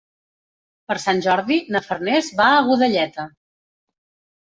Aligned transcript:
Per 0.91 0.95
Sant 1.01 1.19
Jordi 1.25 1.57
na 1.75 1.81
Farners 1.87 2.29
va 2.39 2.47
a 2.55 2.63
Godelleta. 2.71 3.27